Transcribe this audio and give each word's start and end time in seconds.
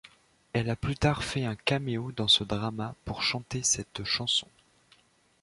Elle 0.53 0.71
a 0.71 0.75
plus 0.75 0.95
tard 0.95 1.23
fait 1.23 1.45
un 1.45 1.53
caméo 1.53 2.11
dans 2.11 2.27
ce 2.27 2.43
drama 2.43 2.95
pour 3.05 3.21
chanter 3.21 3.61
cette 3.61 4.03
chanson. 4.03 4.47